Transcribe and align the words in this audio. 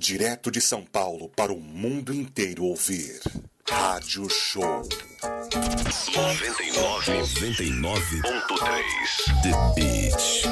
Direto 0.00 0.48
de 0.48 0.60
São 0.60 0.84
Paulo 0.84 1.28
para 1.34 1.52
o 1.52 1.60
mundo 1.60 2.14
inteiro 2.14 2.62
ouvir. 2.62 3.20
Rádio 3.68 4.28
Show. 4.30 4.88
99, 6.14 7.42
99.3 7.42 9.42
The 9.42 9.50
Beat. 9.74 10.44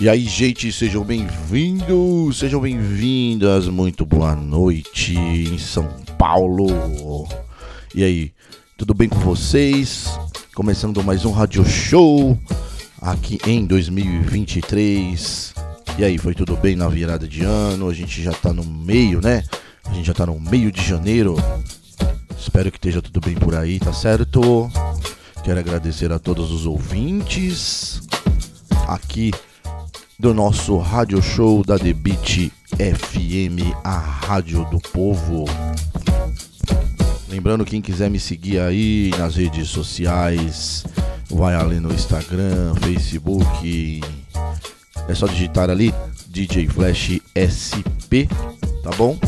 E 0.00 0.08
aí, 0.08 0.24
gente, 0.24 0.72
sejam 0.72 1.02
bem-vindos, 1.02 2.38
sejam 2.38 2.60
bem-vindas. 2.60 3.66
Muito 3.66 4.06
boa 4.06 4.36
noite 4.36 5.16
em 5.16 5.58
São 5.58 5.88
Paulo. 6.16 7.26
E 7.92 8.04
aí, 8.04 8.32
tudo 8.78 8.94
bem 8.94 9.08
com 9.08 9.18
vocês? 9.18 10.06
Começando 10.54 11.02
mais 11.02 11.24
um 11.24 11.32
rádio 11.32 11.68
show 11.68 12.38
aqui 13.00 13.40
em 13.44 13.66
2023. 13.66 15.61
E 15.98 16.04
aí, 16.04 16.16
foi 16.18 16.34
tudo 16.34 16.56
bem 16.56 16.74
na 16.74 16.88
virada 16.88 17.28
de 17.28 17.44
ano? 17.44 17.88
A 17.88 17.94
gente 17.94 18.22
já 18.22 18.32
tá 18.32 18.52
no 18.52 18.64
meio, 18.64 19.20
né? 19.20 19.44
A 19.84 19.92
gente 19.92 20.06
já 20.06 20.14
tá 20.14 20.24
no 20.24 20.40
meio 20.40 20.72
de 20.72 20.82
janeiro. 20.82 21.36
Espero 22.38 22.70
que 22.70 22.78
esteja 22.78 23.02
tudo 23.02 23.20
bem 23.20 23.34
por 23.34 23.54
aí, 23.54 23.78
tá 23.78 23.92
certo? 23.92 24.70
Quero 25.44 25.60
agradecer 25.60 26.10
a 26.10 26.18
todos 26.18 26.50
os 26.50 26.66
ouvintes 26.66 28.00
aqui 28.88 29.32
do 30.18 30.32
nosso 30.32 30.78
rádio 30.78 31.20
show 31.20 31.64
da 31.64 31.76
Beat 31.76 32.50
FM, 32.78 33.74
a 33.84 33.98
rádio 33.98 34.64
do 34.70 34.78
povo. 34.78 35.44
Lembrando, 37.28 37.64
quem 37.64 37.82
quiser 37.82 38.08
me 38.08 38.20
seguir 38.20 38.60
aí 38.60 39.10
nas 39.18 39.36
redes 39.36 39.68
sociais, 39.68 40.84
vai 41.30 41.54
ali 41.54 41.80
no 41.80 41.92
Instagram, 41.92 42.74
Facebook. 42.82 44.21
É 45.08 45.14
só 45.14 45.26
digitar 45.26 45.70
ali 45.70 45.92
DJ 46.28 46.68
Flash 46.68 47.20
SP, 47.36 48.28
tá 48.82 48.90
bom? 48.96 49.18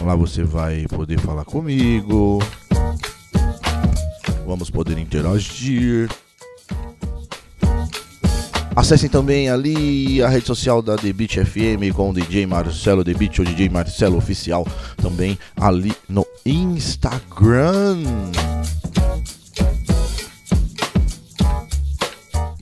Lá 0.00 0.16
você 0.16 0.42
vai 0.42 0.86
poder 0.88 1.18
falar 1.20 1.44
comigo. 1.44 2.40
Vamos 4.44 4.68
poder 4.68 4.98
interagir. 4.98 6.10
Acessem 8.74 9.08
também 9.08 9.50
ali 9.50 10.22
a 10.22 10.28
rede 10.28 10.46
social 10.46 10.80
da 10.80 10.96
The 10.96 11.12
Beat 11.12 11.34
FM 11.44 11.94
com 11.94 12.10
o 12.10 12.14
DJ 12.14 12.46
Marcelo 12.46 13.04
The 13.04 13.14
Beat 13.14 13.38
ou 13.38 13.44
DJ 13.44 13.68
Marcelo 13.68 14.16
Oficial 14.16 14.66
também 14.96 15.38
ali 15.56 15.92
no 16.08 16.26
Instagram. 16.44 18.02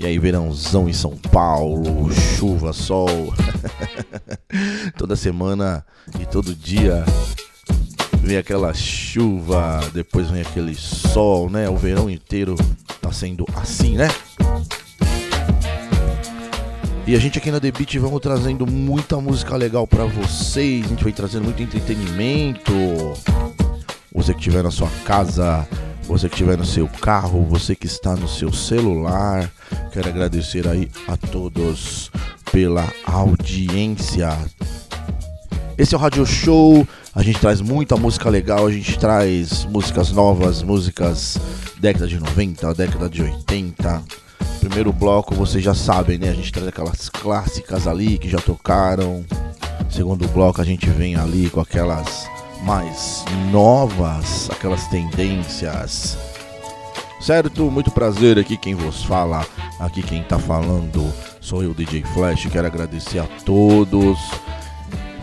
E 0.00 0.06
aí, 0.06 0.18
verãozão 0.18 0.88
em 0.88 0.94
São 0.94 1.14
Paulo, 1.14 2.10
chuva, 2.10 2.72
sol. 2.72 3.34
Toda 4.96 5.14
semana 5.14 5.84
e 6.18 6.24
todo 6.24 6.54
dia 6.54 7.04
vem 8.22 8.38
aquela 8.38 8.72
chuva, 8.72 9.78
depois 9.92 10.30
vem 10.30 10.40
aquele 10.40 10.74
sol, 10.74 11.50
né? 11.50 11.68
O 11.68 11.76
verão 11.76 12.08
inteiro 12.08 12.56
tá 13.02 13.12
sendo 13.12 13.44
assim, 13.54 13.98
né? 13.98 14.08
E 17.06 17.14
a 17.14 17.18
gente 17.18 17.36
aqui 17.36 17.50
na 17.50 17.60
The 17.60 17.70
Beat 17.70 17.98
vamos 17.98 18.22
trazendo 18.22 18.66
muita 18.66 19.20
música 19.20 19.54
legal 19.54 19.86
para 19.86 20.06
vocês. 20.06 20.86
A 20.86 20.88
gente 20.88 21.04
vai 21.04 21.12
trazendo 21.12 21.44
muito 21.44 21.62
entretenimento. 21.62 22.72
Você 24.14 24.32
que 24.32 24.40
estiver 24.40 24.62
na 24.62 24.70
sua 24.70 24.88
casa, 25.04 25.68
você 26.04 26.26
que 26.26 26.36
estiver 26.36 26.56
no 26.56 26.64
seu 26.64 26.88
carro, 26.88 27.44
você 27.44 27.76
que 27.76 27.86
está 27.86 28.16
no 28.16 28.26
seu 28.26 28.50
celular. 28.50 29.52
Quero 29.92 30.08
agradecer 30.08 30.66
aí 30.68 30.88
a 31.08 31.16
todos 31.16 32.10
pela 32.52 32.88
audiência. 33.04 34.36
Esse 35.76 35.94
é 35.94 35.98
o 35.98 36.00
Radio 36.00 36.24
Show. 36.26 36.86
A 37.14 37.22
gente 37.22 37.40
traz 37.40 37.60
muita 37.60 37.96
música 37.96 38.28
legal, 38.28 38.66
a 38.66 38.72
gente 38.72 38.98
traz 38.98 39.64
músicas 39.64 40.12
novas, 40.12 40.62
músicas 40.62 41.38
década 41.80 42.06
de 42.06 42.18
90, 42.20 42.74
década 42.74 43.08
de 43.08 43.22
80 43.22 44.20
Primeiro 44.60 44.92
bloco, 44.92 45.34
vocês 45.34 45.64
já 45.64 45.74
sabem, 45.74 46.18
né? 46.18 46.28
A 46.28 46.34
gente 46.34 46.52
traz 46.52 46.68
aquelas 46.68 47.08
clássicas 47.08 47.86
ali 47.86 48.18
que 48.18 48.28
já 48.28 48.38
tocaram. 48.38 49.24
Segundo 49.90 50.28
bloco, 50.28 50.60
a 50.60 50.64
gente 50.64 50.88
vem 50.90 51.16
ali 51.16 51.48
com 51.48 51.60
aquelas 51.60 52.28
mais 52.62 53.24
novas, 53.50 54.50
aquelas 54.50 54.86
tendências. 54.88 56.18
Certo? 57.20 57.70
Muito 57.70 57.90
prazer 57.90 58.38
aqui 58.38 58.56
quem 58.56 58.74
vos 58.74 59.04
fala, 59.04 59.46
aqui 59.78 60.02
quem 60.02 60.22
tá 60.22 60.38
falando 60.38 61.12
sou 61.40 61.62
eu, 61.62 61.74
DJ 61.74 62.04
Flash. 62.14 62.46
Quero 62.46 62.66
agradecer 62.66 63.18
a 63.18 63.26
todos 63.44 64.18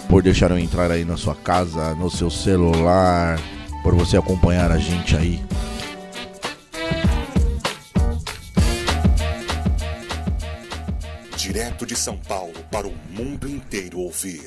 por 0.10 0.22
deixarem 0.22 0.64
entrar 0.64 0.92
aí 0.92 1.06
na 1.06 1.16
sua 1.16 1.36
casa, 1.36 1.96
no 1.96 2.10
seu 2.10 2.30
celular, 2.30 3.40
por 3.82 3.96
você 3.96 4.18
acompanhar 4.18 4.72
a 4.72 4.78
gente 4.78 5.16
aí 5.16 5.42
Direto 11.36 11.86
de 11.86 11.96
São 11.96 12.18
Paulo 12.18 12.54
para 12.70 12.88
o 12.88 12.94
mundo 13.10 13.48
inteiro 13.48 14.00
ouvir. 14.00 14.44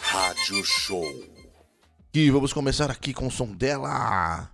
Rádio 0.00 0.64
Show. 0.64 1.04
E 2.14 2.30
vamos 2.30 2.52
começar 2.52 2.88
aqui 2.88 3.12
com 3.12 3.26
o 3.26 3.30
som 3.30 3.48
dela. 3.48 4.48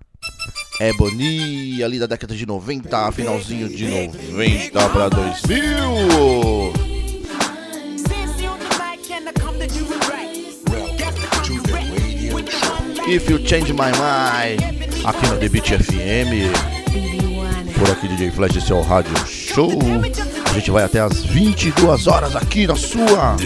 Ebony, 0.81 1.83
ali 1.83 1.99
da 1.99 2.07
década 2.07 2.35
de 2.35 2.47
90, 2.47 3.13
finalzinho 3.13 3.69
de 3.69 3.87
90 3.87 4.89
para 4.89 5.09
2000. 5.09 6.73
If 13.07 13.29
You 13.29 13.47
Change 13.47 13.73
My 13.73 13.91
Mind, 13.93 14.61
aqui 15.05 15.27
na 15.27 15.35
Beat 15.37 15.69
FM. 15.85 16.51
Por 17.79 17.91
aqui, 17.91 18.09
DJ 18.09 18.31
Flash, 18.31 18.57
esse 18.57 18.73
é 18.73 18.75
o 18.75 18.81
Rádio 18.81 19.13
Show. 19.27 19.71
A 20.49 20.55
gente 20.55 20.71
vai 20.71 20.85
até 20.85 21.01
as 21.01 21.25
22 21.25 22.07
horas 22.07 22.35
aqui 22.37 22.67
na 22.67 22.77
sua. 22.77 23.37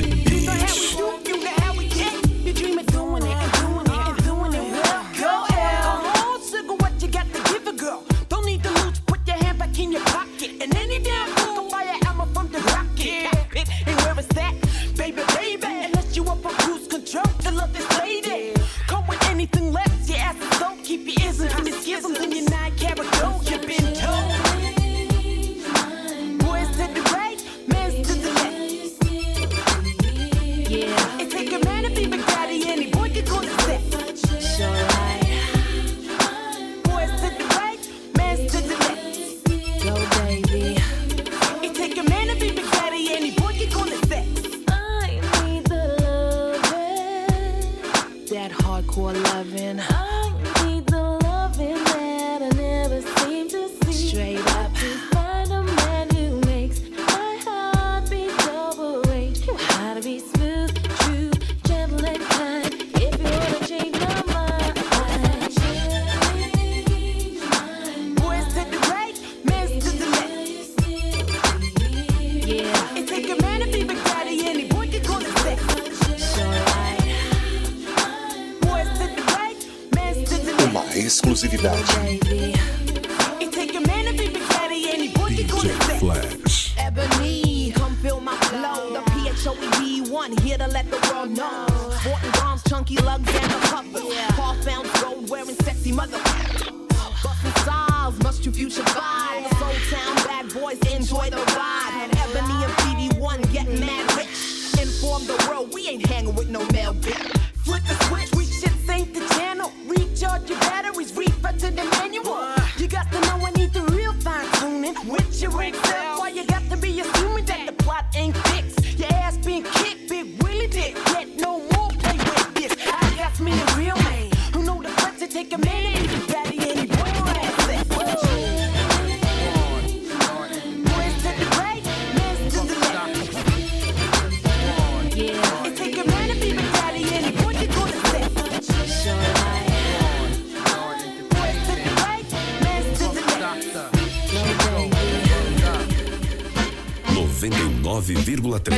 99,3 147.97 148.65
The 148.65 148.71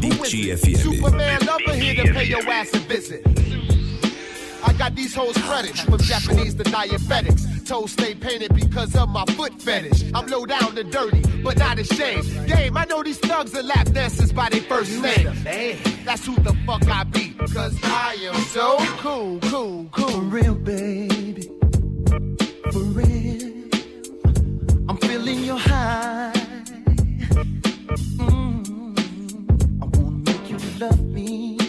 Beat 0.00 0.18
FM. 0.48 0.94
I 4.66 4.72
got 4.72 4.94
these 4.94 5.14
hoes 5.14 5.36
credit 5.36 5.76
from 5.76 5.98
Japanese 5.98 6.54
to 6.54 6.64
diabetics. 6.64 7.66
Toes 7.66 7.92
stay 7.92 8.14
painted 8.14 8.54
because 8.54 8.96
of 8.96 9.10
my 9.10 9.26
foot 9.36 9.60
fetish. 9.60 10.10
I'm 10.14 10.26
low 10.28 10.46
down 10.46 10.78
and 10.78 10.90
dirty, 10.90 11.22
but 11.42 11.58
not 11.58 11.78
ashamed. 11.78 12.48
Game, 12.48 12.76
I 12.78 12.86
know 12.86 13.02
these 13.02 13.18
thugs 13.18 13.54
are 13.54 13.62
lap 13.62 13.90
dancers 13.92 14.32
by 14.32 14.48
their 14.48 14.62
first 14.62 15.02
name. 15.02 15.30
That's 16.06 16.24
who 16.24 16.34
the 16.36 16.56
fuck 16.66 16.88
I 16.88 17.04
be, 17.04 17.34
cause 17.52 17.78
I 17.82 18.16
am 18.22 18.40
so 18.44 18.78
cool, 19.02 19.38
cool, 19.40 19.86
cool. 19.92 20.08
For 20.08 20.20
real, 20.20 20.54
baby. 20.54 21.50
For 22.72 22.78
real. 22.78 23.68
I'm 24.88 24.96
feeling 24.96 25.44
your 25.44 25.58
high. 25.58 26.33
Mm-hmm. 27.96 29.82
I 29.82 29.86
wanna 29.86 30.10
make 30.10 30.50
you 30.50 30.58
love 30.80 31.00
me. 31.00 31.63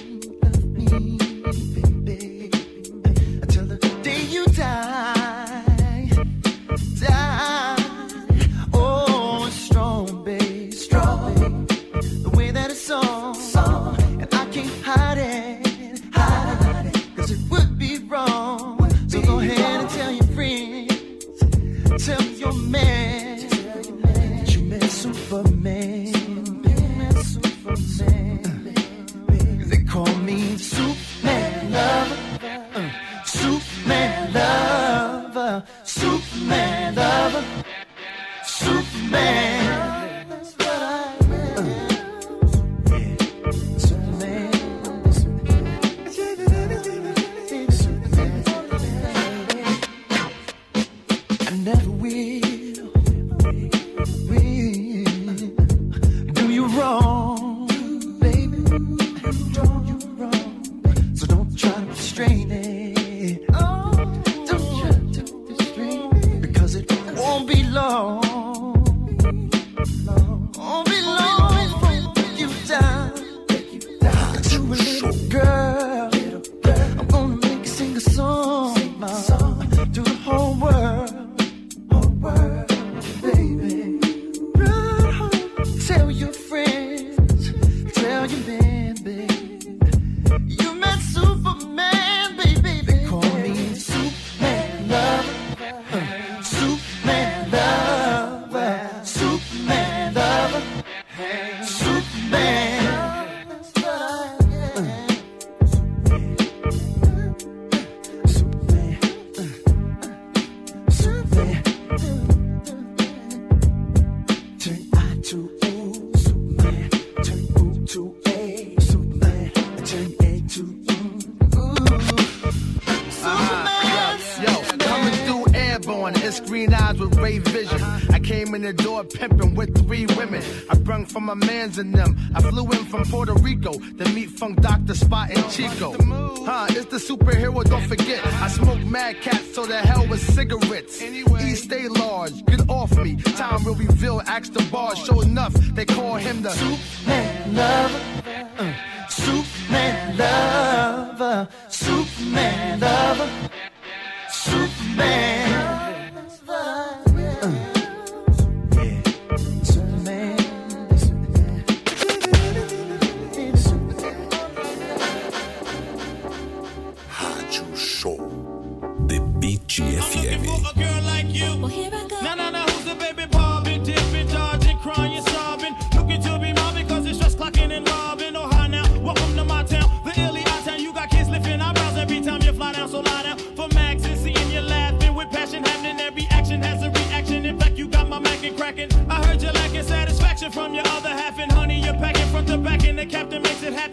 won't 67.36 67.48
be 67.50 67.64
long. 67.64 68.22
Won't 70.58 70.90
be 70.90 71.02
long. 71.02 71.52
before 71.68 71.92
you 72.38 72.48
die. 72.66 73.12
Take 73.48 73.74
you 73.74 74.00
down. 74.00 75.15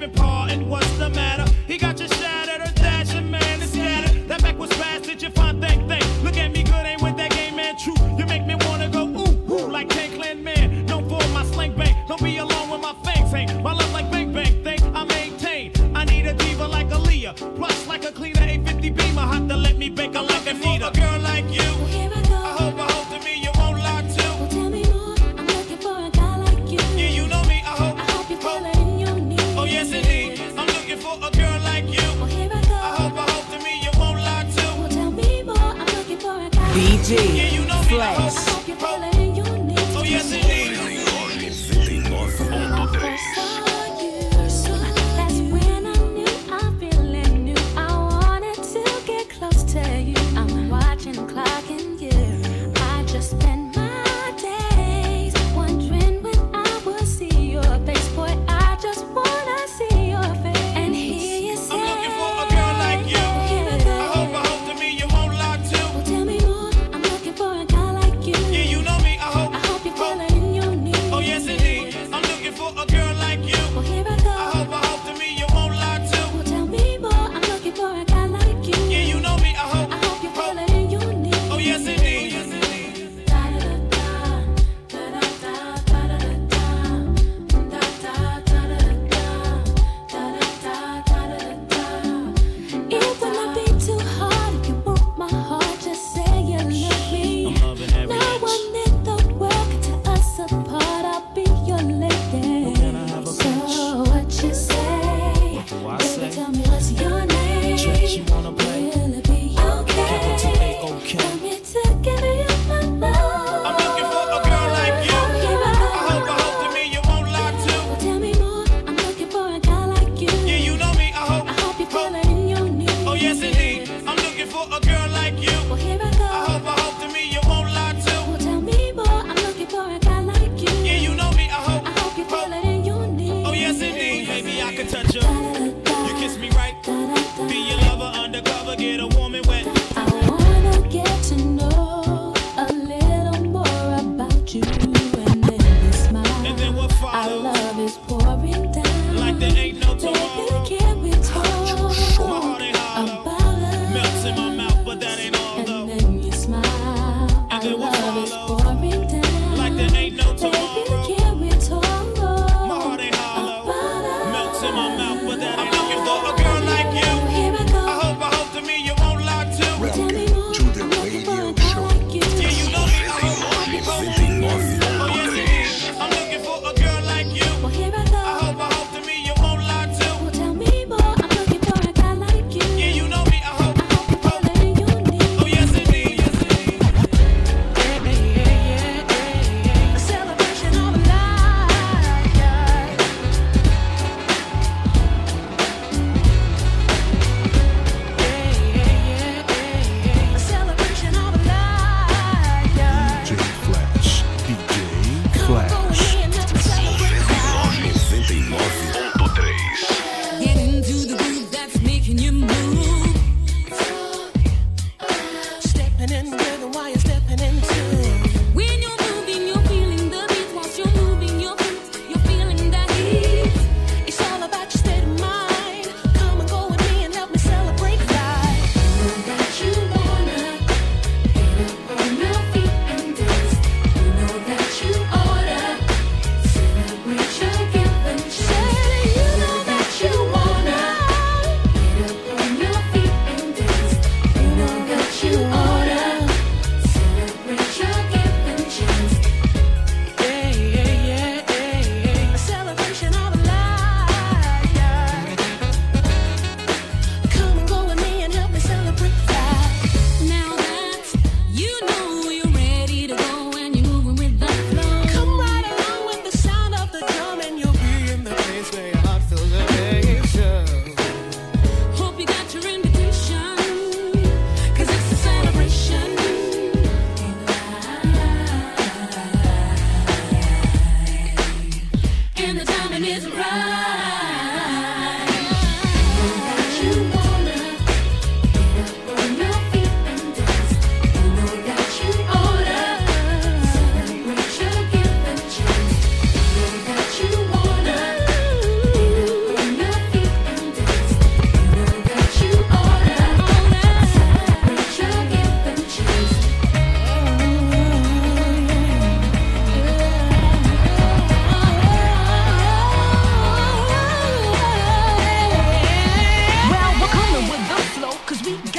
And 0.03 0.69
what's 0.69 0.99
the 0.99 1.09
matter? 1.11 1.42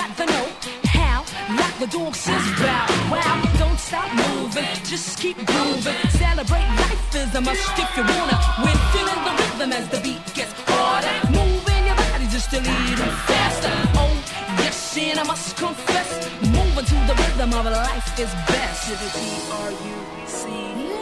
got 0.08 0.18
to 0.18 0.26
know 0.26 0.46
how. 0.86 1.24
Lock 1.56 1.74
the 1.80 1.88
door, 1.88 2.14
says 2.14 2.44
bow. 2.60 2.88
Wow, 3.12 3.42
don't 3.58 3.80
stop 3.80 4.10
moving, 4.14 4.68
just 4.84 5.20
keep 5.20 5.38
grooving. 5.46 5.96
Celebrate 6.10 6.68
life 6.84 7.16
is 7.16 7.36
a 7.36 7.42
must 7.42 7.78
if 7.78 7.98
you 7.98 8.04
wanna. 8.04 8.38
We're 8.64 8.84
feeling 8.94 9.22
the 9.28 9.34
rhythm 9.40 9.72
as 9.74 9.88
the 9.90 10.00
beat 10.06 10.24
gets 10.34 10.54
harder, 10.68 11.16
moving 11.32 11.86
your 11.88 11.96
body 11.96 12.28
just 12.28 12.52
a 12.54 12.60
little 12.60 13.14
faster. 13.30 13.74
Oh, 14.02 14.14
yes, 14.60 14.98
and 14.98 15.20
I 15.20 15.24
must 15.24 15.56
confess, 15.58 16.10
moving 16.42 16.86
to 16.86 16.98
the 17.10 17.16
rhythm 17.22 17.54
of 17.54 17.66
life 17.66 18.20
is 18.20 18.32
best. 18.48 18.88
To 18.88 18.92
the 18.92 19.10
T 19.16 19.20
R 19.52 19.72
U 19.72 19.98
C 20.28 20.48
E. 20.50 20.94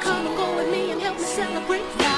Come 0.00 0.26
and 0.26 0.36
go 0.36 0.56
with 0.56 0.70
me 0.70 0.90
and 0.90 1.00
help 1.00 1.16
me 1.16 1.24
celebrate. 1.24 2.13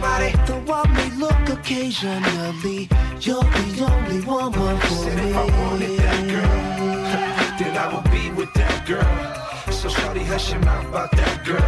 Hurt 0.00 0.02
nobody, 0.02 0.32
body. 0.36 0.46
Though 0.66 0.72
I 0.72 0.88
may 0.92 1.10
look 1.16 1.58
occasionally, 1.58 2.88
you're 3.20 3.42
the 3.42 3.86
only 3.90 4.20
woman 4.26 4.78
for 4.80 4.94
Said 4.94 5.16
me. 5.16 5.30
if 5.30 5.36
I 5.36 5.44
wanted 5.68 5.98
that 5.98 6.28
girl, 6.28 7.58
then 7.58 7.76
I 7.76 7.94
would 7.94 8.10
be 8.10 8.30
with 8.30 8.52
that 8.54 8.86
girl. 8.86 9.72
So 9.72 9.88
shorty, 9.88 10.24
hush 10.24 10.52
your 10.52 10.60
mouth 10.60 10.86
about 10.88 11.10
that 11.12 11.44
girl. 11.44 11.60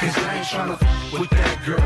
Cause 0.00 0.16
I 0.18 0.36
ain't 0.36 0.46
tryna 0.46 0.78
f- 0.80 1.12
with 1.20 1.30
that 1.30 1.64
girl. 1.64 1.80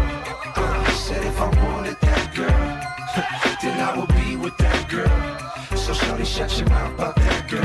Uh, 0.56 0.90
said 0.92 1.24
if 1.24 1.40
I 1.40 1.48
wanted 1.64 1.96
that 2.00 2.34
girl, 2.34 2.48
then 3.62 3.80
I 3.80 3.98
would 3.98 4.08
be 4.16 4.36
with 4.36 4.56
that 4.58 4.88
girl. 4.88 5.76
So 5.76 5.92
shorty, 5.94 6.24
shut 6.24 6.56
your 6.58 6.68
mouth 6.68 6.94
about 6.94 7.16
that 7.16 7.48
girl. 7.48 7.62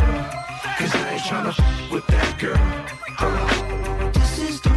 Cause 0.77 0.93
I 0.95 1.13
ain't 1.13 1.21
tryna 1.21 1.49
f- 1.57 1.91
with 1.91 2.05
that 2.07 2.39
girl. 2.39 2.61
Uh, 3.19 4.11
This 4.11 4.39
is 4.39 4.61
the 4.61 4.69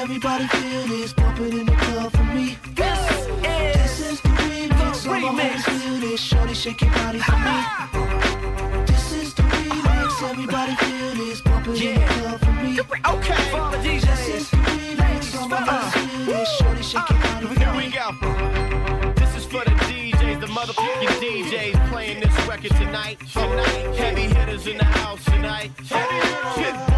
everybody 0.00 0.46
feel 0.48 0.86
this. 0.88 1.12
Pump 1.12 1.40
it 1.40 1.54
in 1.54 1.66
the 1.66 1.72
club 1.76 2.12
for 2.12 2.24
me. 2.24 2.56
this 2.74 3.26
This 3.42 4.00
is 4.00 4.12
is 4.12 4.20
the 4.22 4.28
remix, 4.30 5.06
all 5.06 5.20
my 5.20 5.20
remix. 5.20 5.52
homies 5.52 5.62
feel 5.82 6.00
this. 6.10 6.20
Shorty, 6.20 6.54
shake 6.54 6.80
your 6.82 6.90
body 6.92 7.18
for 7.20 7.38
me. 7.38 7.58
This 8.86 9.12
is 9.12 9.34
the 9.34 9.42
remix, 9.42 10.30
everybody 10.30 10.74
feel 10.76 11.14
this. 11.16 11.40
Pump 11.42 11.68
it 11.68 11.82
in 11.82 12.00
the 12.00 12.06
club 12.06 12.40
for 12.40 12.52
me. 12.52 12.80
okay. 12.80 13.50
For 13.50 13.58
all 13.60 13.70
the 13.72 13.78
This 13.78 14.04
is 14.04 14.48
DJs. 14.48 14.50
the 14.50 14.56
remix, 14.56 15.40
all 15.40 15.48
my 15.48 15.56
homies 15.58 15.92
feel 15.92 16.26
this. 16.26 16.48
Shorty, 16.58 16.82
shake 16.82 17.10
your 17.10 17.18
body 17.20 17.46
for 17.46 17.60
Here 17.60 17.74
we 17.76 17.86
me. 17.88 17.92
go. 17.92 19.14
This 19.16 19.36
is 19.36 19.44
for 19.44 19.64
the 19.64 19.72
DJs, 19.88 20.40
the 20.40 20.46
motherfucking 20.46 21.16
DJs 21.22 21.90
playing 21.90 22.20
this 22.20 22.36
record 22.48 22.72
tonight. 22.76 23.18
Tonight, 23.32 23.96
heavy 23.96 24.22
hitters 24.34 24.66
in 24.66 24.78
the 24.78 24.84
house 24.84 25.24
tonight. 25.26 25.70
Pitbull 25.78 26.88
in 26.88 26.89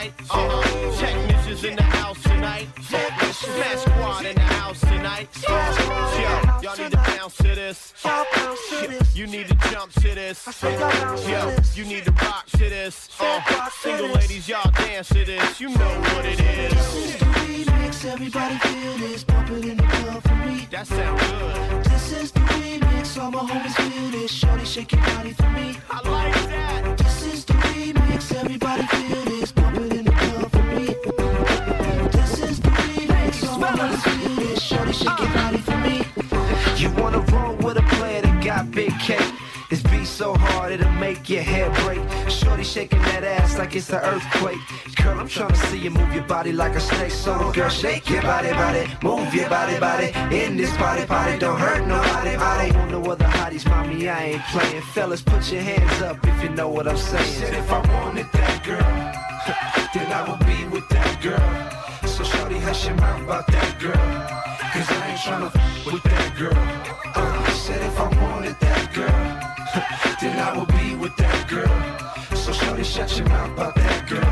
tonight. 0.00 0.12
Uh, 0.30 0.98
technicians 0.98 1.64
in 1.64 1.76
the 1.76 1.82
house 1.82 2.22
tonight. 2.22 2.66
Smash 2.80 3.78
squad 3.80 4.26
in 4.26 4.34
the 4.34 4.40
house 4.40 4.80
tonight. 4.80 5.28
Uh, 5.48 6.60
yo, 6.62 6.68
y'all 6.68 6.76
need 6.76 6.90
to 6.90 6.96
bounce 6.96 7.36
to 7.36 7.54
this. 7.54 7.92
You 9.14 9.26
need 9.26 9.48
to 9.48 9.54
jump 9.70 9.92
to 9.92 10.14
this. 10.14 10.46
Yo, 11.28 11.56
you 11.74 11.84
need 11.84 12.04
to 12.04 12.12
rock 12.12 12.46
to 12.46 12.58
this. 12.58 13.08
Uh, 13.18 13.68
single 13.70 14.08
ladies, 14.08 14.48
y'all 14.48 14.70
dance 14.72 15.08
to 15.08 15.24
this. 15.24 15.60
You 15.60 15.68
know 15.68 16.00
what 16.14 16.24
it 16.24 16.40
is. 16.40 16.72
This 16.72 16.96
is 16.96 17.18
the 17.18 17.24
remix, 17.26 18.04
everybody 18.04 18.58
feel 18.58 18.98
this. 18.98 19.24
Pump 19.24 19.50
it 19.50 19.64
in 19.64 19.76
the 19.76 19.82
club 19.82 20.22
for 20.22 20.34
me. 20.36 20.68
That 20.70 20.86
sound 20.86 21.18
good. 21.20 21.84
This 21.84 22.12
is 22.12 22.32
the 22.32 22.40
remix, 22.40 23.22
all 23.22 23.30
my 23.30 23.40
homies 23.40 23.74
feel 23.74 24.10
this. 24.10 24.30
Shorty, 24.30 24.64
shake 24.64 24.92
your 24.92 25.02
body 25.02 25.32
for 25.32 25.50
me. 25.50 25.76
I 25.90 26.08
like 26.08 26.39
Shorty, 34.80 34.92
shake 34.94 35.34
body 35.34 35.58
for 35.58 35.76
me. 35.76 36.02
You 36.76 36.90
wanna 36.92 37.18
roll 37.32 37.54
with 37.56 37.76
a 37.76 37.82
player 37.96 38.22
that 38.22 38.42
got 38.42 38.70
big 38.70 38.98
cake. 38.98 39.30
This 39.68 39.82
beat 39.82 40.06
so 40.06 40.34
hard 40.34 40.72
it'll 40.72 40.90
make 40.92 41.28
your 41.28 41.42
head 41.42 41.70
break. 41.84 42.00
Shorty 42.30 42.64
shaking 42.64 43.02
that 43.02 43.22
ass 43.22 43.58
like 43.58 43.76
it's 43.76 43.90
an 43.90 43.96
earthquake. 43.96 44.56
Girl, 44.96 45.20
I'm 45.20 45.28
tryna 45.28 45.56
see 45.68 45.78
you 45.80 45.90
move 45.90 46.14
your 46.14 46.24
body 46.24 46.52
like 46.52 46.76
a 46.76 46.80
snake. 46.80 47.10
So 47.10 47.52
girl, 47.52 47.68
shake 47.68 48.08
your 48.08 48.22
body, 48.22 48.52
body, 48.52 48.88
move 49.02 49.34
your 49.34 49.50
body, 49.50 49.78
body. 49.78 50.12
In 50.34 50.56
this 50.56 50.74
body, 50.78 51.04
body, 51.04 51.38
don't 51.38 51.60
hurt 51.60 51.86
nobody, 51.86 52.36
body. 52.36 52.72
Want 52.72 52.90
no 52.90 53.02
other 53.02 53.26
hotties, 53.26 53.68
mommy, 53.68 54.08
I 54.08 54.24
ain't 54.32 54.42
playing. 54.44 54.80
Fellas, 54.94 55.20
put 55.20 55.52
your 55.52 55.60
hands 55.60 56.00
up 56.00 56.16
if 56.26 56.42
you 56.42 56.48
know 56.48 56.70
what 56.70 56.88
I'm 56.88 56.96
saying. 56.96 57.34
Said 57.34 57.52
if 57.52 57.70
I 57.70 57.80
wanted 58.02 58.32
that 58.32 58.64
girl, 58.64 58.80
then 59.94 60.10
I 60.10 60.26
would 60.26 60.40
be 60.46 60.64
with 60.74 60.88
that 60.88 61.20
girl. 61.20 62.08
So 62.08 62.24
shorty, 62.24 62.58
hush 62.58 62.86
your 62.86 62.94
mouth 62.94 63.22
about 63.22 63.46
that 63.48 63.78
girl. 63.78 64.49
Cause 64.72 64.88
I 64.90 65.08
ain't 65.10 65.18
tryna 65.18 65.46
f- 65.54 65.86
with 65.86 66.02
that 66.04 66.36
girl. 66.36 66.54
Uh, 67.14 67.50
said 67.50 67.82
if 67.82 67.98
I 67.98 68.08
wanted 68.22 68.56
that 68.60 68.94
girl, 68.94 69.20
then 70.20 70.38
I 70.38 70.56
would 70.58 70.68
be 70.68 70.94
with 70.96 71.16
that 71.16 71.48
girl. 71.48 72.36
So 72.36 72.52
shorty, 72.52 72.84
shut 72.84 73.16
your 73.18 73.28
mouth 73.28 73.50
about 73.52 73.74
that 73.74 74.08
girl. 74.08 74.30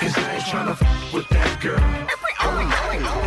Cause 0.00 0.16
I 0.16 0.34
ain't 0.34 0.44
tryna 0.44 0.70
f- 0.80 1.12
with 1.14 1.28
that 1.30 1.60
girl. 1.60 1.78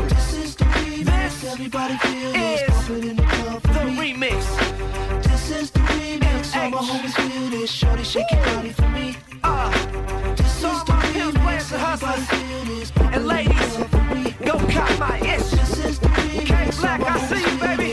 This 0.10 0.34
is 0.34 0.56
the 0.56 0.66
remix, 0.66 1.46
everybody 1.52 1.98
feel 1.98 2.32
this. 2.34 2.62
Pump 2.70 2.90
it 2.90 3.06
in 3.06 3.16
the 3.18 3.24
club 3.24 3.62
for 3.62 3.86
me. 3.86 4.14
remix. 4.14 5.24
This 5.24 5.52
is 5.52 5.72
the 5.72 5.80
remix, 5.80 6.56
all 6.56 6.70
my 6.72 6.78
homies 6.80 7.14
feel 7.14 7.50
this. 7.52 7.72
Shorty, 7.72 8.04
shake 8.04 8.30
your 8.32 8.44
body 8.46 8.70
for 8.72 8.90
me. 8.90 9.16
Uh, 9.44 9.72
This 10.36 10.64
is 10.64 10.84
the 10.86 10.94
my 10.94 11.02
pimps, 11.14 11.38
players, 11.40 11.70
remix, 11.70 11.74
everybody 11.74 12.22
feel 12.22 12.66
this. 12.76 12.92
And 12.98 13.14
the 13.14 13.20
ladies, 13.20 13.76
club 13.76 13.90
for 13.90 14.16
me. 14.16 14.36
go 14.46 14.58
cop 14.74 15.00
my 15.00 15.18
ish. 15.20 15.61
black, 16.82 17.02
I 17.02 17.20
see 17.28 17.52
you, 17.52 17.58
baby. 17.60 17.92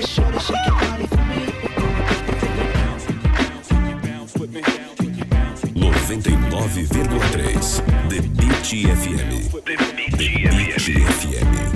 Noventa 5.74 6.30
e 6.30 6.36
nove 6.50 6.82
vírgula 6.82 7.20
três, 7.30 7.82
The 8.08 8.20
Beat 8.20 8.86
FM. 8.96 9.48
The 9.60 9.76
Beat 10.16 10.80
FM. 10.80 11.67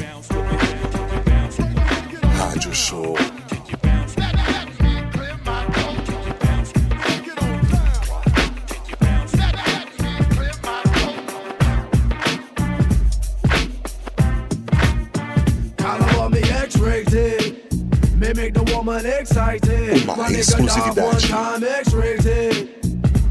Woman 18.93 19.07
excited. 19.07 20.03
Uma 20.03 20.17
My 20.17 20.29
nigga 20.29 21.03
one 21.03 21.19
time 21.21 21.65
X-rated. 21.65 22.69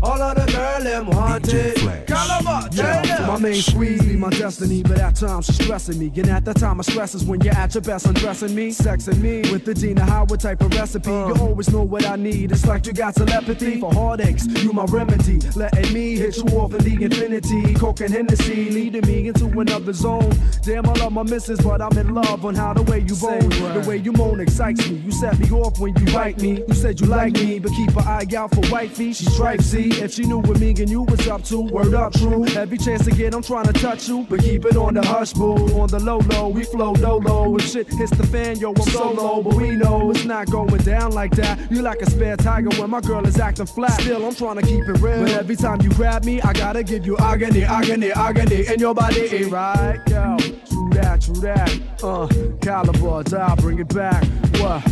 All 0.02 0.20
of 0.20 0.36
the 0.36 0.41
girl 0.72 0.82
tell 0.84 1.04
him 1.04 1.12
haunted. 1.12 1.76
Caliber, 2.08 2.70
tell 2.70 3.06
Yeah, 3.06 3.18
him. 3.18 3.28
my 3.28 3.38
main 3.38 3.62
squeeze 3.62 4.04
be 4.04 4.16
my 4.16 4.30
destiny, 4.30 4.84
but 4.84 5.00
at 5.00 5.16
times 5.16 5.46
she's 5.46 5.64
stressing 5.64 6.00
me. 6.00 6.12
And 6.16 6.30
at 6.30 6.46
that 6.46 6.58
time, 6.58 6.78
my 6.78 6.84
stress 6.84 7.16
is 7.16 7.24
when 7.24 7.42
you're 7.42 7.54
at 7.54 7.74
your 7.74 7.82
best, 7.82 8.06
undressing 8.06 8.56
me, 8.56 8.70
sexing 8.70 9.20
me 9.20 9.42
with 9.52 9.66
the 9.66 9.72
Adina 9.72 10.04
Howard 10.06 10.40
type 10.40 10.62
of 10.62 10.74
recipe. 10.74 11.10
You 11.10 11.16
uh. 11.36 11.40
always 11.42 11.72
know 11.72 11.84
what 11.84 12.06
I 12.06 12.16
need. 12.16 12.52
It's 12.52 12.66
like 12.66 12.86
you 12.86 12.94
got 12.94 13.16
telepathy 13.16 13.80
for 13.80 13.94
heartaches. 13.94 14.48
You 14.64 14.74
my 14.74 14.86
remedy, 14.86 15.40
letting 15.56 15.94
me 15.94 16.16
hit 16.16 16.38
you 16.38 16.46
off 16.58 16.74
in 16.74 16.84
the 16.84 17.06
infinity. 17.06 17.74
Coke 17.76 18.02
and 18.02 18.14
Hennessy, 18.14 18.70
leading 18.70 19.06
me 19.08 19.28
into 19.28 19.48
another 19.60 19.94
zone. 19.94 20.32
Damn, 20.64 20.86
I 20.86 20.94
love 20.94 21.12
my 21.14 21.24
missus, 21.24 21.60
but 21.62 21.82
I'm 21.82 21.98
in 21.98 22.14
love 22.14 22.46
on 22.46 22.56
how 22.56 22.74
the 22.74 22.84
way 22.84 23.00
you 23.00 23.16
Say 23.16 23.40
bone, 23.40 23.50
word. 23.62 23.84
the 23.84 23.90
way 23.90 23.98
you 23.98 24.12
moan 24.12 24.40
excites 24.40 24.90
me. 24.90 24.98
You 24.98 25.12
set 25.12 25.40
me 25.40 25.50
off 25.52 25.80
when 25.80 25.96
you 25.98 26.14
bite 26.14 26.40
me. 26.42 26.64
You 26.68 26.74
said 26.74 27.00
you 27.00 27.08
like 27.08 27.34
me, 27.34 27.60
but 27.60 27.72
keep 27.72 27.90
an 27.96 28.08
eye 28.08 28.26
out 28.36 28.54
for 28.54 28.62
wifey. 28.72 29.14
She 29.14 29.26
stripes, 29.26 29.66
see 29.66 29.90
if 30.02 30.14
she 30.14 30.24
knew 30.24 30.40
what 30.40 30.60
me 30.62 30.70
and 30.70 30.90
you 30.90 31.02
was 31.02 31.28
up 31.28 31.44
to. 31.46 31.60
Word 31.60 31.94
up, 31.96 32.14
true. 32.14 32.46
Every 32.56 32.78
chance 32.78 33.04
to 33.06 33.12
get, 33.12 33.34
I'm 33.34 33.42
trying 33.42 33.66
to 33.66 33.74
touch 33.74 34.08
you, 34.08 34.26
but 34.30 34.42
keep 34.42 34.64
it 34.66 34.78
on 34.78 34.94
the 34.94 35.02
hush, 35.02 35.34
boo. 35.34 35.56
On 35.82 35.88
the 35.88 36.00
low 36.00 36.20
low, 36.20 36.50
we 36.50 36.64
flow 36.64 36.92
low. 36.94 37.58
If 37.58 37.68
shit 37.68 37.88
hits 37.88 38.16
the 38.16 38.26
fan, 38.28 38.60
yo, 38.60 38.72
I'm 38.72 38.82
solo, 38.84 39.42
but 39.42 39.56
we 39.56 39.72
know 39.72 40.12
it's 40.12 40.24
not 40.24 40.50
going 40.52 40.84
down 40.84 41.14
like 41.14 41.32
that. 41.32 41.72
You 41.72 41.82
like 41.82 42.02
a 42.02 42.10
spare 42.10 42.38
tiger 42.38 42.70
when 42.80 42.92
my 42.92 43.02
girl 43.02 43.26
is 43.26 43.40
acting 43.40 43.66
flat. 43.66 44.00
Still, 44.02 44.24
I'm 44.26 44.36
trying 44.36 44.58
to 44.58 44.62
keep 44.62 44.88
it 44.88 45.02
real. 45.02 45.24
But 45.24 45.32
every 45.32 45.56
time 45.56 45.82
you 45.82 45.90
grab 45.90 46.24
me, 46.24 46.40
I 46.42 46.54
gotta 46.54 46.84
give 46.84 47.06
you 47.06 47.18
agony, 47.18 47.64
agony, 47.64 48.12
agony, 48.12 48.68
and 48.68 48.80
your 48.80 48.94
body 48.94 49.46
right, 49.46 50.00
yo. 50.08 50.38
True 50.38 50.90
that, 50.92 51.22
true 51.22 51.42
that. 51.42 51.82
Uh, 52.04 52.28
caliber, 52.62 53.24
die, 53.24 53.56
bring 53.56 53.80
it 53.80 53.94
back. 53.94 54.24
What? 54.60 54.86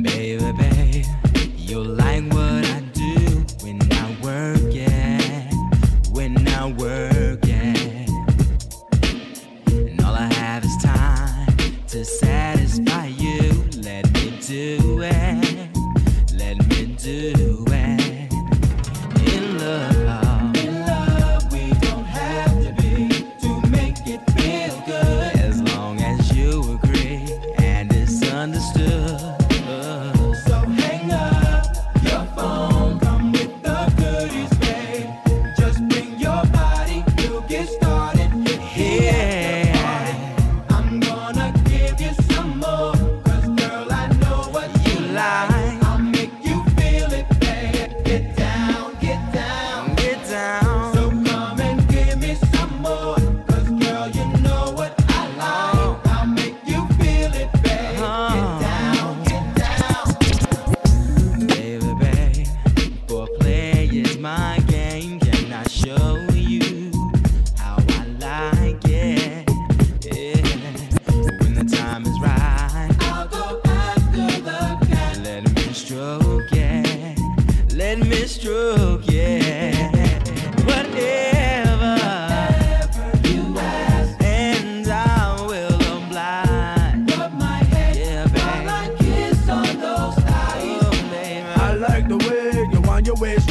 Baby, 0.00 0.52
babe, 0.58 1.04
you 1.56 1.82
like 1.82 2.24
what 2.32 2.64
I 2.70 2.77
downward. 6.76 7.17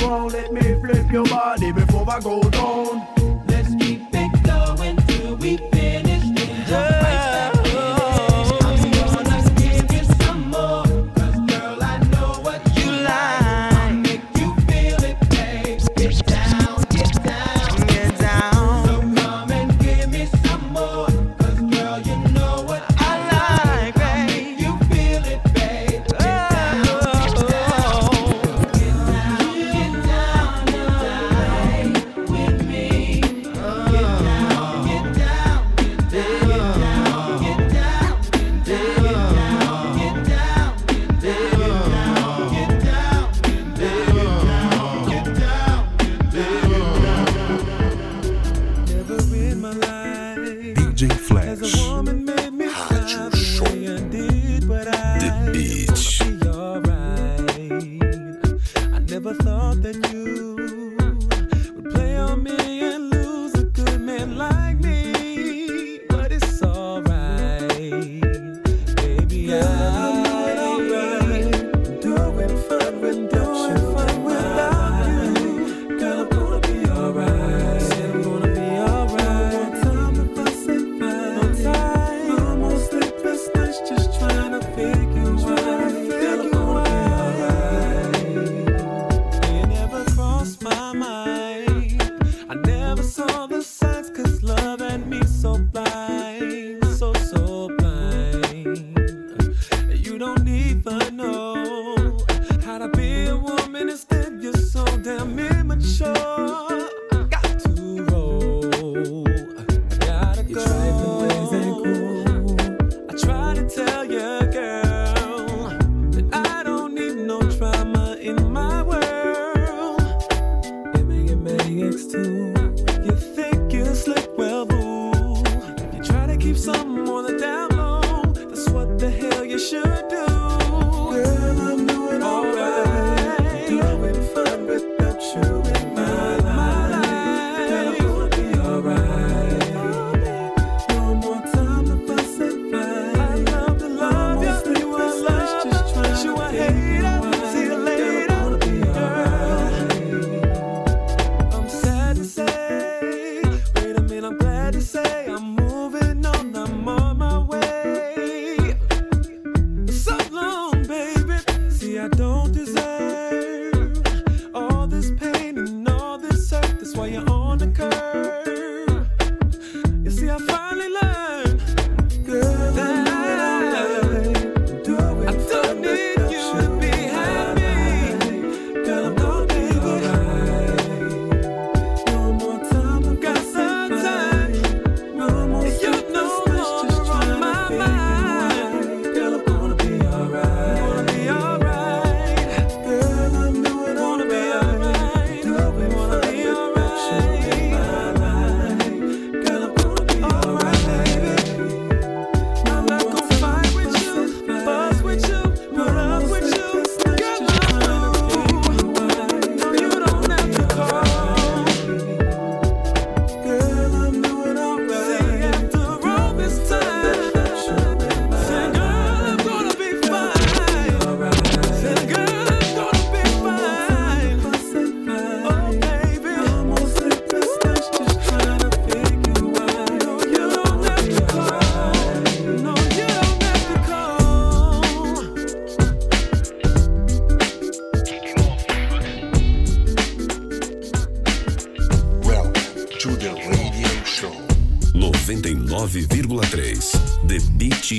Let 0.08 0.54
me 0.54 0.62
flip 0.80 1.12
your 1.12 1.26
body 1.26 1.74
before 1.74 2.10
I 2.10 2.22
go 2.22 2.42
down. 2.50 3.07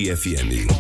CFIMI. 0.09 0.78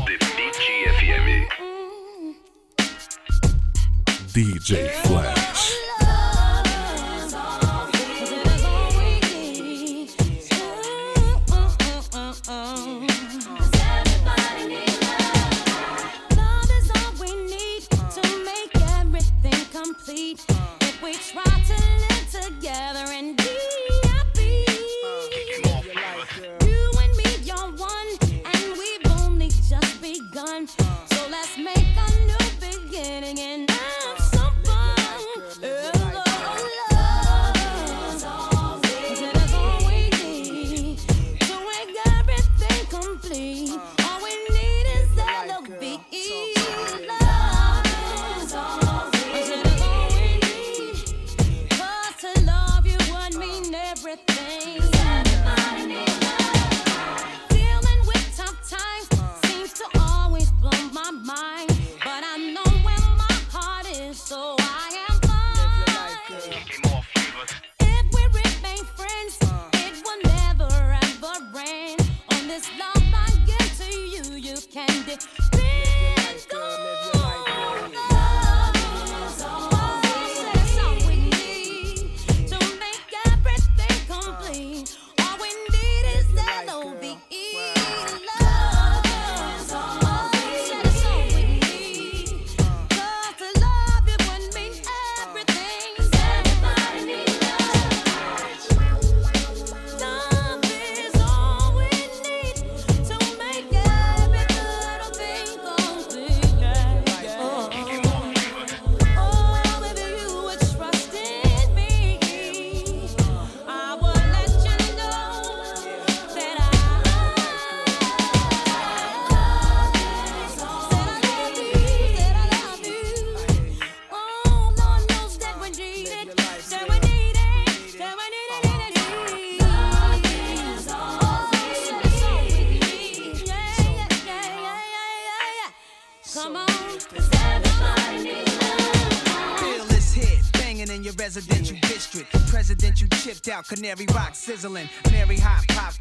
out, 143.59 143.66
Canary 143.66 144.07
Rock 144.14 144.35
sizzling. 144.35 144.88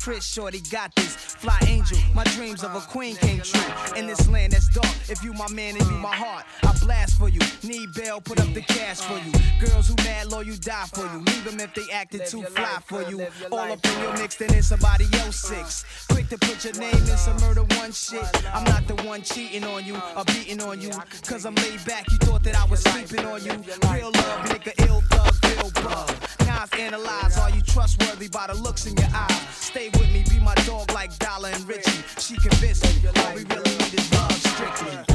Trish 0.08 0.36
Shorty 0.36 0.62
got 0.72 0.96
this. 0.96 1.18
Fly 1.18 1.60
angel, 1.68 1.98
my 2.16 2.24
dreams 2.36 2.64
of 2.64 2.74
a 2.74 2.80
queen 2.80 3.18
came 3.18 3.42
true. 3.42 3.60
In 3.98 4.08
this 4.08 4.26
land 4.30 4.54
that's 4.54 4.70
dark, 4.70 4.88
if 5.10 5.22
you 5.22 5.34
my 5.34 5.50
man 5.52 5.76
and 5.76 5.86
you 5.86 5.98
my 5.98 6.16
heart, 6.16 6.46
I 6.64 6.72
blast 6.80 7.18
for 7.18 7.28
you. 7.28 7.42
Need 7.62 7.94
bail, 7.94 8.22
put 8.22 8.40
up 8.40 8.54
the 8.54 8.62
cash 8.62 9.02
for 9.02 9.18
you. 9.20 9.34
Girls 9.60 9.90
who 9.90 9.96
mad 10.06 10.32
law, 10.32 10.40
you 10.40 10.56
die 10.56 10.86
for 10.94 11.02
you. 11.02 11.20
Leave 11.20 11.44
them 11.44 11.60
if 11.60 11.74
they 11.74 11.92
acted 11.92 12.26
too 12.26 12.42
fly 12.44 12.78
for 12.86 13.02
you. 13.10 13.28
All 13.52 13.70
up 13.70 13.86
in 13.86 14.02
your 14.02 14.14
mix, 14.14 14.38
then 14.38 14.54
it's 14.54 14.68
somebody 14.68 15.08
else 15.16 15.42
six. 15.42 15.84
Quick 16.08 16.30
to 16.30 16.38
put 16.38 16.64
your 16.64 16.76
name 16.76 16.96
in 16.96 17.18
some 17.18 17.36
murder 17.42 17.66
one 17.76 17.92
shit. 17.92 18.24
I'm 18.56 18.64
not 18.64 18.88
the 18.88 18.96
one 19.04 19.24
cheating 19.24 19.66
on 19.66 19.86
you 19.86 20.02
or 20.16 20.24
beating 20.24 20.62
on 20.62 20.80
you. 20.80 20.92
Cause 21.26 21.46
I'm 21.46 21.56
laid 21.56 21.84
back, 21.84 22.10
you 22.10 22.18
thought 22.20 22.44
that 22.44 22.56
I 22.56 22.64
was 22.64 22.82
sleeping 22.82 23.26
on 23.26 23.44
you. 23.44 23.62
Real 23.92 24.12
love, 24.12 24.46
nigga, 24.46 24.88
ill 24.88 25.02
thug, 25.10 25.36
ill 25.58 25.72
bug. 25.84 26.16
Now 26.46 26.62
I've 26.64 26.74
analyzed, 26.80 27.38
are 27.40 27.50
you 27.50 27.62
trustworthy 27.62 28.30
by 28.30 28.48
the 28.48 28.56
looks 28.56 28.86
in 28.86 28.96
your 28.96 29.10
eyes? 29.14 29.48
Stay 29.50 29.90
with 29.98 30.12
me, 30.12 30.24
be 30.30 30.40
my 30.40 30.56
dog 30.66 30.92
like 30.94 31.18
Dollar 31.20 31.50
and 31.50 31.68
Richie. 31.68 32.04
She 32.20 32.36
convinced 32.36 32.84
me 32.84 33.10
all 33.10 33.34
we 33.36 33.44
really 33.46 33.78
need 33.78 33.94
is 33.94 34.14
love, 34.14 34.32
strictly. 34.32 35.07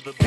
To 0.00 0.12
the 0.12 0.25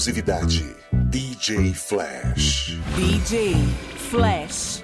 exclusividade. 0.00 0.76
DJ 1.10 1.74
Flash. 1.74 2.78
DJ 2.96 3.54
Flash. 4.08 4.82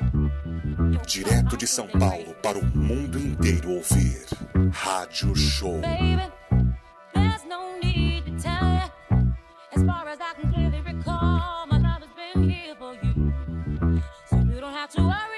Direto 1.06 1.56
de 1.56 1.66
São 1.66 1.86
Paulo 1.88 2.34
para 2.42 2.58
o 2.58 2.64
mundo 2.76 3.18
inteiro 3.18 3.70
ouvir. 3.70 4.26
Rádio 4.72 5.34
Show. 5.34 5.80
Baby, 5.80 6.30
there's 7.14 7.44
no 7.46 7.78
need 7.82 8.24
to 8.26 8.42
tell. 8.42 8.92
As 9.74 9.82
far 9.84 10.06
as 10.06 10.18
I 10.20 10.34
can 10.34 10.52
clearly 10.52 10.82
recall, 10.82 11.66
my 11.66 11.78
love 11.78 12.02
has 12.02 12.12
been 12.12 12.50
here 12.50 12.76
for 12.76 12.92
you. 13.02 13.32
So 14.28 14.36
you 14.36 14.60
don't 14.60 14.74
have 14.74 14.90
to 14.96 15.00
worry. 15.00 15.35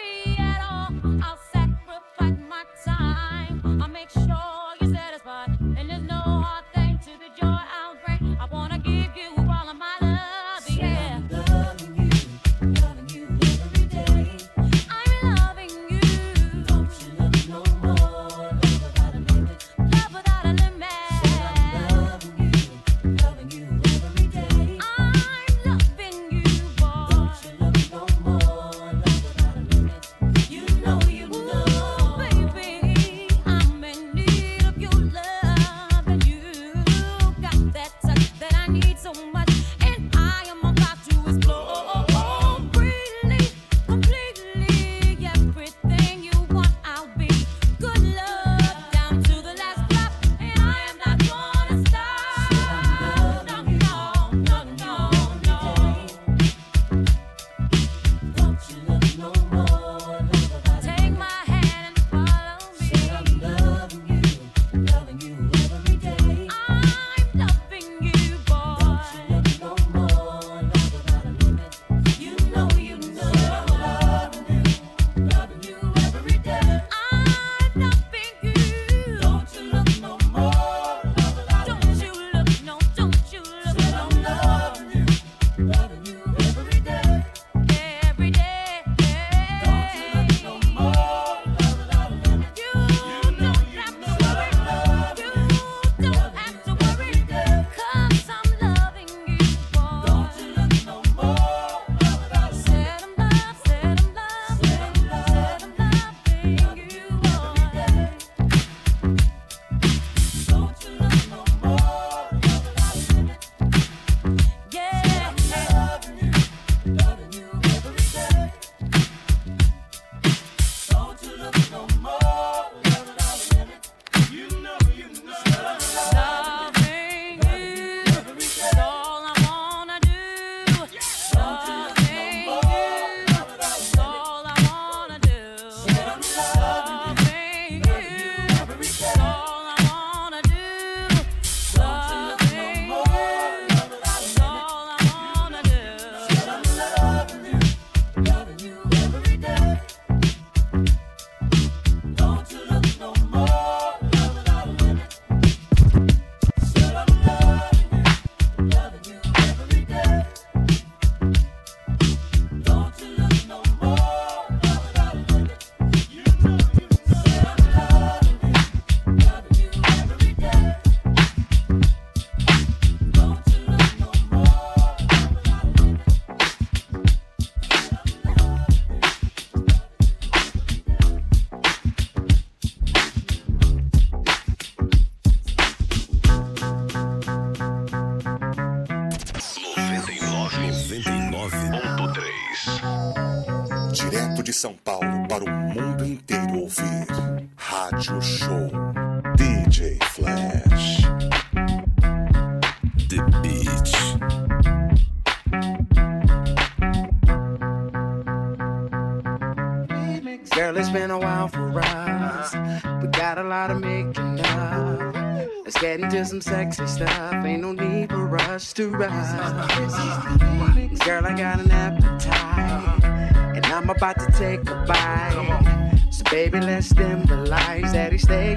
take 224.39 224.70
a 224.70 224.84
bite. 224.86 225.99
So 226.11 226.22
baby, 226.30 226.61
let's 226.61 226.91
dim 226.91 227.26
the 227.26 227.36
lights. 227.36 227.93
Daddy, 227.93 228.18
stay 228.18 228.55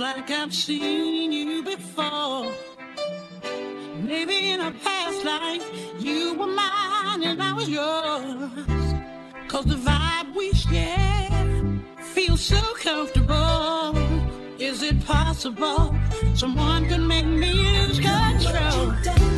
like 0.00 0.30
I've 0.30 0.54
seen 0.54 1.30
you 1.30 1.62
before. 1.62 2.50
Maybe 3.98 4.50
in 4.50 4.60
a 4.60 4.72
past 4.82 5.24
life, 5.26 5.62
you 5.98 6.32
were 6.38 6.46
mine 6.46 7.22
and 7.22 7.42
I 7.42 7.52
was 7.52 7.68
yours. 7.68 8.94
Cause 9.48 9.66
the 9.66 9.74
vibe 9.74 10.34
we 10.34 10.52
share 10.54 11.28
feels 12.14 12.40
so 12.40 12.62
comfortable. 12.76 13.94
Is 14.58 14.82
it 14.82 15.04
possible 15.04 15.94
someone 16.34 16.88
could 16.88 17.02
make 17.02 17.26
me 17.26 17.52
lose 17.52 18.00
control? 18.00 19.29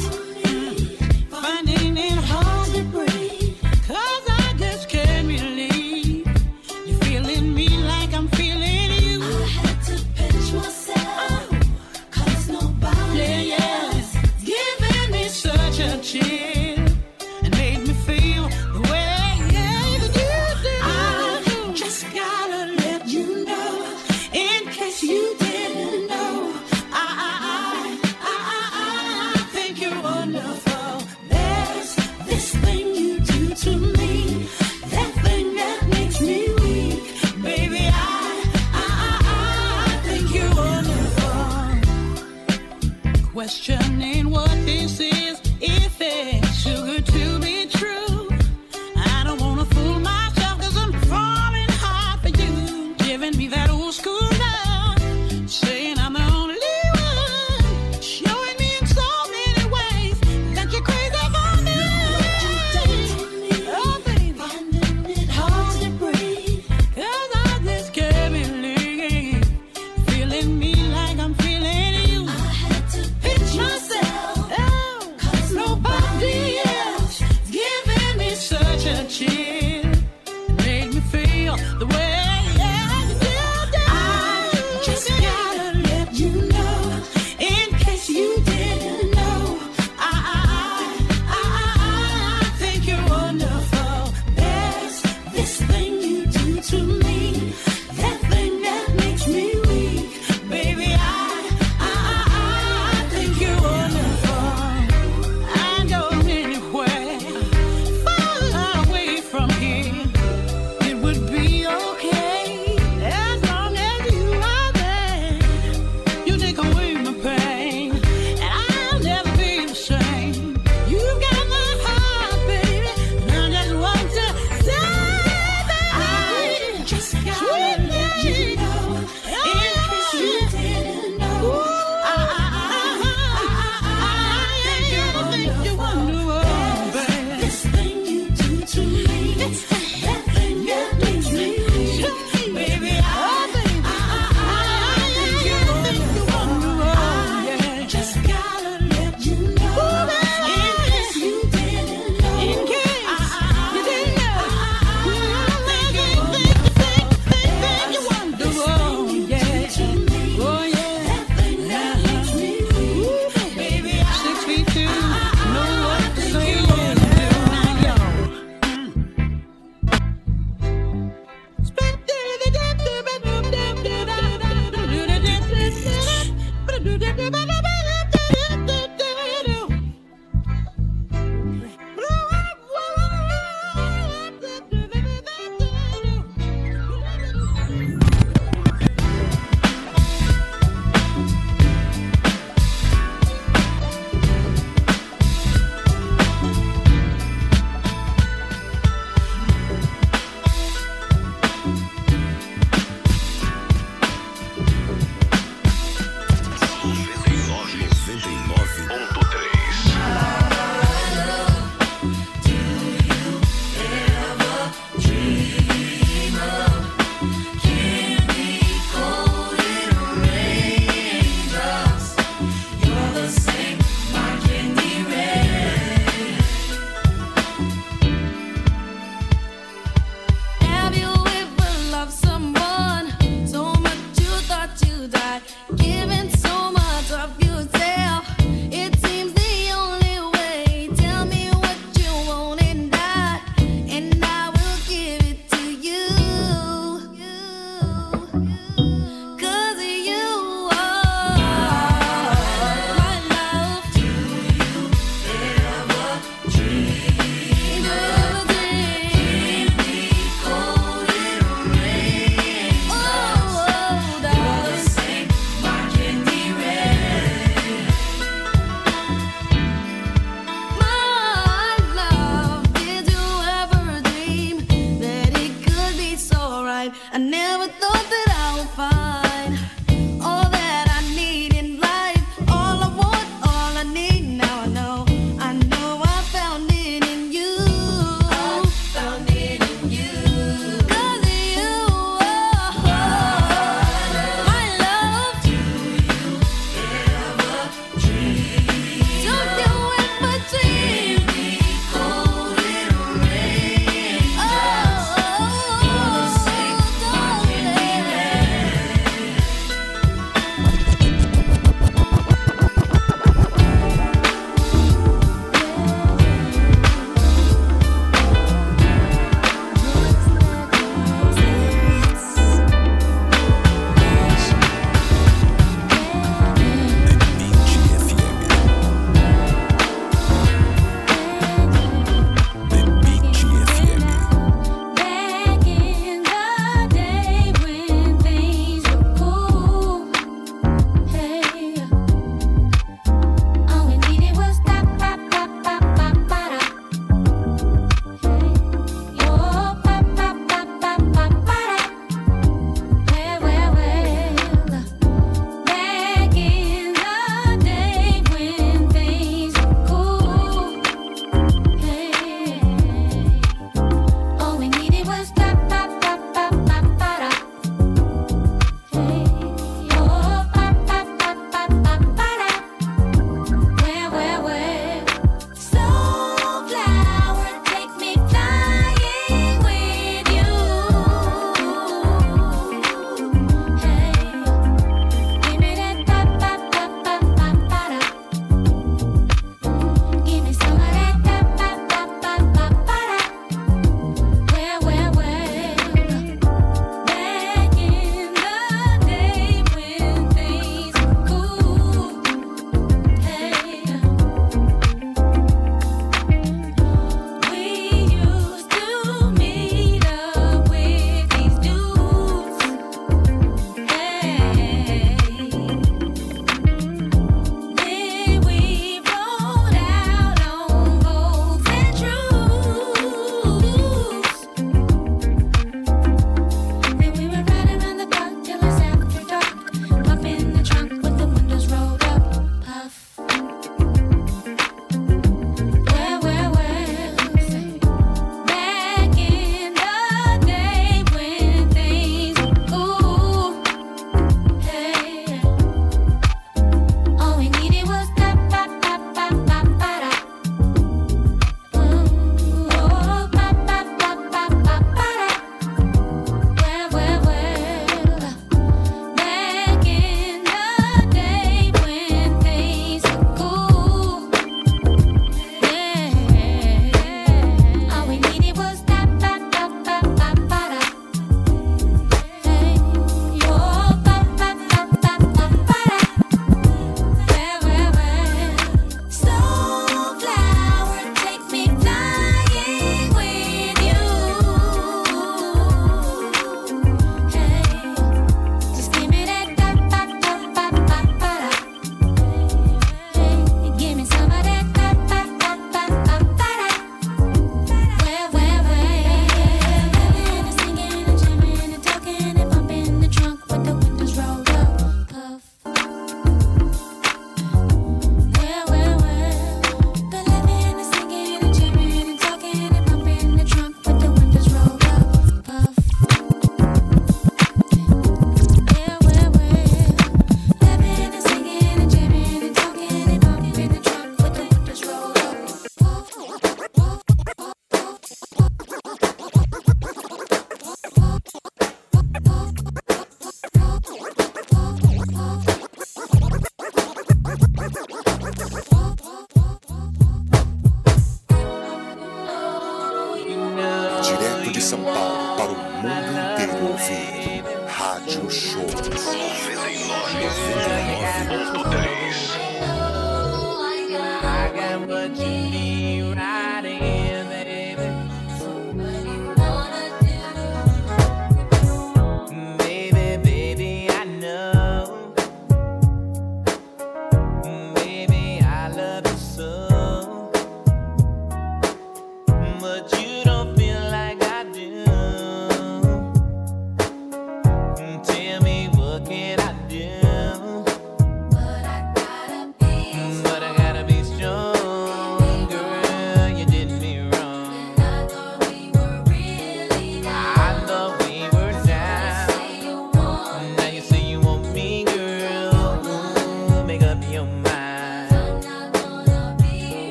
question. 43.60 43.81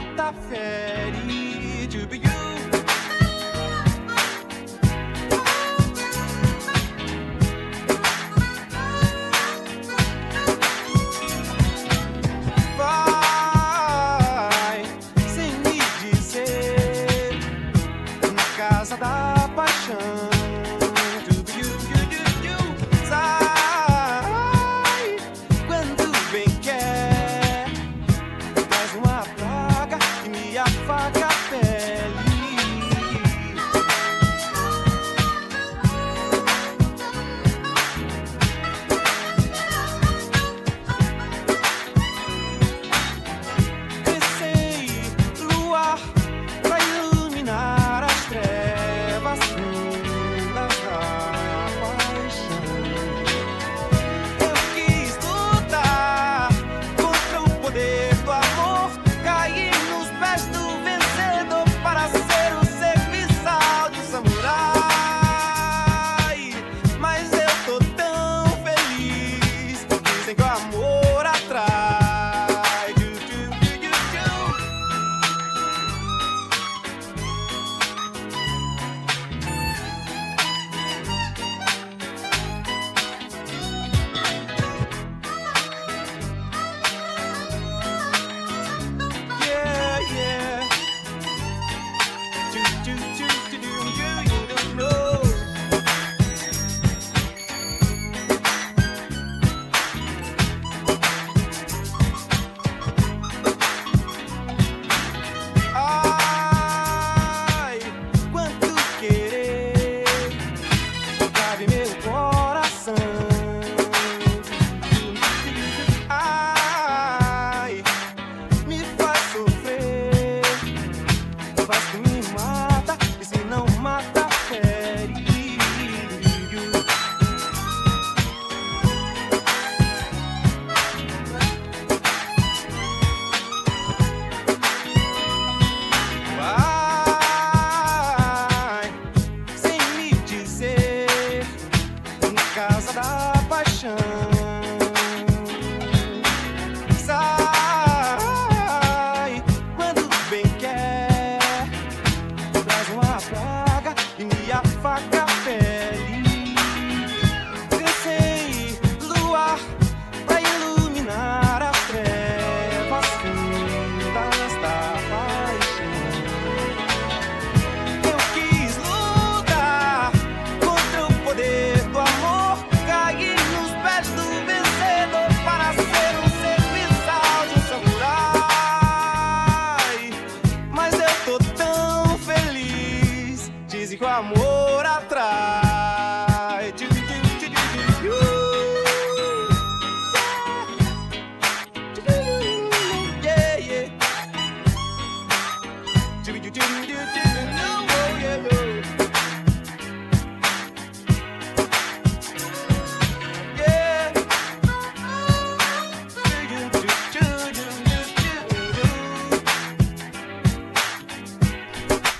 está 0.00 0.32
fiel. 0.48 0.69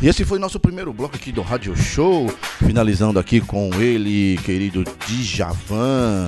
E 0.02 0.08
esse 0.08 0.24
foi 0.24 0.38
nosso 0.38 0.58
primeiro 0.58 0.94
bloco 0.94 1.14
aqui 1.14 1.30
do 1.30 1.42
Rádio 1.42 1.76
Show, 1.76 2.26
finalizando 2.64 3.18
aqui 3.18 3.38
com 3.38 3.68
ele, 3.74 4.38
querido 4.38 4.82
Djavan. 5.06 6.26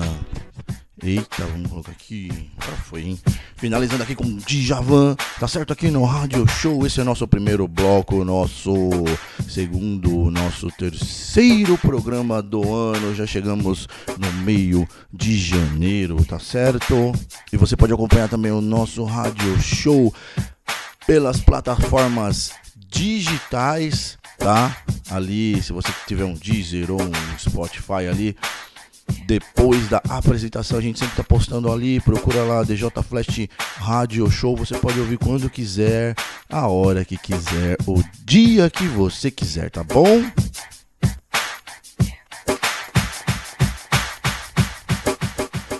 Eita, 1.01 1.43
vamos 1.47 1.71
colocar 1.71 1.91
aqui. 1.91 2.29
Agora 2.61 2.77
foi, 2.77 3.01
hein? 3.01 3.19
Finalizando 3.55 4.03
aqui 4.03 4.13
com 4.13 4.37
Djavan, 4.45 5.15
tá 5.39 5.47
certo? 5.47 5.73
Aqui 5.73 5.89
no 5.89 6.05
Rádio 6.05 6.47
Show. 6.47 6.85
Esse 6.85 7.01
é 7.01 7.03
nosso 7.03 7.27
primeiro 7.27 7.67
bloco, 7.67 8.23
nosso 8.23 8.75
segundo, 9.49 10.29
nosso 10.29 10.67
terceiro 10.77 11.75
programa 11.75 12.43
do 12.43 12.75
ano. 12.75 13.15
Já 13.15 13.25
chegamos 13.25 13.87
no 14.19 14.31
meio 14.43 14.87
de 15.11 15.35
janeiro, 15.35 16.23
tá 16.23 16.37
certo? 16.37 17.11
E 17.51 17.57
você 17.57 17.75
pode 17.75 17.91
acompanhar 17.91 18.29
também 18.29 18.51
o 18.51 18.61
nosso 18.61 19.03
Rádio 19.03 19.59
Show 19.59 20.13
pelas 21.07 21.41
plataformas 21.41 22.51
digitais, 22.93 24.17
tá? 24.37 24.77
Ali, 25.09 25.61
se 25.61 25.73
você 25.73 25.89
tiver 26.07 26.23
um 26.23 26.33
Deezer 26.33 26.91
ou 26.91 27.01
um 27.01 27.37
Spotify 27.37 28.07
ali, 28.09 28.37
depois 29.25 29.89
da 29.89 30.01
apresentação, 30.09 30.77
a 30.77 30.81
gente 30.81 30.99
sempre 30.99 31.15
tá 31.15 31.23
postando 31.23 31.71
ali. 31.71 31.99
Procura 31.99 32.43
lá 32.43 32.63
DJ 32.63 32.89
Flash 33.07 33.47
Rádio 33.77 34.29
Show. 34.29 34.55
Você 34.55 34.77
pode 34.77 34.99
ouvir 34.99 35.17
quando 35.17 35.49
quiser, 35.49 36.15
a 36.49 36.67
hora 36.67 37.03
que 37.03 37.17
quiser, 37.17 37.77
o 37.85 38.01
dia 38.23 38.69
que 38.69 38.85
você 38.87 39.29
quiser, 39.29 39.69
tá 39.69 39.83
bom? 39.83 40.23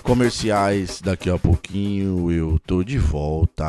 Comerciais, 0.04 1.00
daqui 1.00 1.30
a 1.30 1.38
pouquinho 1.38 2.30
eu 2.30 2.60
tô 2.66 2.84
de 2.84 2.98
volta. 2.98 3.64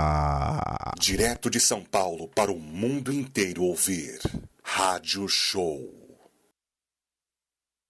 Direto 0.99 1.49
de 1.49 1.61
São 1.61 1.81
Paulo 1.81 2.27
para 2.27 2.51
o 2.51 2.59
mundo 2.59 3.13
inteiro 3.13 3.63
ouvir. 3.63 4.19
Rádio 4.61 5.29
Show. 5.29 6.04